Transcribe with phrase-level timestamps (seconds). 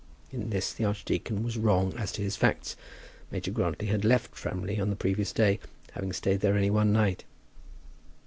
[0.31, 2.75] In this the archdeacon was wrong as to his facts.
[3.29, 5.59] Major Grantly had left Framley on the previous day,
[5.91, 7.23] having stayed there only one night.